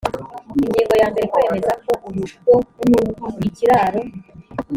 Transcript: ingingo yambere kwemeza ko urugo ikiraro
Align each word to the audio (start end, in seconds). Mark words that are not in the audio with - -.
ingingo 0.63 0.93
yambere 1.01 1.25
kwemeza 1.31 1.71
ko 1.83 1.91
urugo 2.07 3.25
ikiraro 3.47 4.01